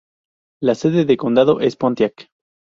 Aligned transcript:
La 0.63 0.73
sede 0.73 1.05
de 1.05 1.15
condado 1.15 1.59
es 1.59 1.75
Pontiac. 1.75 2.31